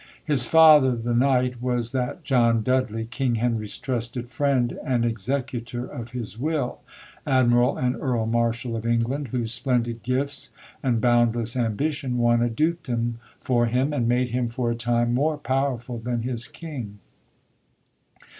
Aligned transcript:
His 0.25 0.47
father, 0.47 0.95
the 0.95 1.13
knight, 1.13 1.61
was 1.61 1.91
that 1.91 2.23
John 2.23 2.63
Dudley, 2.63 3.05
King 3.05 3.35
Henry's 3.35 3.77
trusted 3.77 4.29
friend 4.31 4.79
and 4.83 5.05
executor 5.05 5.85
of 5.85 6.09
his 6.09 6.39
will, 6.39 6.79
Admiral 7.27 7.77
and 7.77 7.95
Earl 7.95 8.25
Marshal 8.25 8.75
of 8.75 8.83
England, 8.83 9.27
whose 9.27 9.53
splendid 9.53 10.01
gifts 10.01 10.49
and 10.81 10.99
boundless 10.99 11.55
ambition 11.55 12.17
won 12.17 12.41
a 12.41 12.49
dukedom 12.49 13.19
for 13.39 13.67
him, 13.67 13.93
and 13.93 14.07
made 14.07 14.31
him 14.31 14.49
for 14.49 14.71
a 14.71 14.75
time 14.75 15.13
more 15.13 15.37
powerful 15.37 15.99
than 15.99 16.23
his 16.23 16.47
King. 16.47 16.97